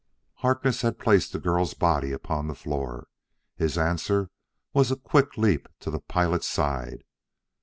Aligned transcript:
Harkness 0.37 0.81
had 0.81 0.97
placed 0.97 1.31
the 1.31 1.37
girl's 1.37 1.75
body 1.75 2.11
upon 2.11 2.47
the 2.47 2.55
floor. 2.55 3.05
His 3.55 3.77
answer 3.77 4.31
was 4.73 4.89
a 4.89 4.95
quick 4.95 5.37
leap 5.37 5.69
to 5.81 5.91
the 5.91 5.99
pilot's 5.99 6.47
side. 6.47 7.03